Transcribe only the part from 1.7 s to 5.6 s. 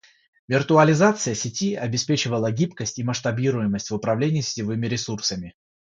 обеспечивала гибкость и масштабируемость в управлении сетевыми ресурсами.